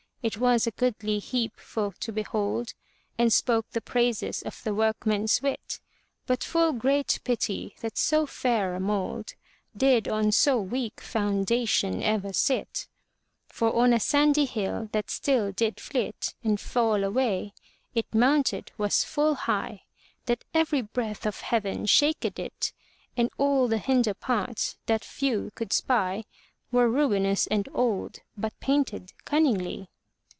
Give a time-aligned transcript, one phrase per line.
[0.23, 2.75] It was a goodly heap for to behold.
[3.17, 5.79] And spoke the praises of the workman's wit;
[6.27, 9.33] But full great pity that so fair a mould
[9.75, 12.85] Did on so weak foundation ever sit;
[13.47, 17.55] For on a sandy hill, that still did flit And fall away,
[17.95, 19.85] it mounted was full high,
[20.27, 22.73] That every breath of heaven shaked it.
[23.17, 26.25] And all the hinder parts, that few could spy.
[26.71, 29.87] Were ruinous and old, but painted cunningly.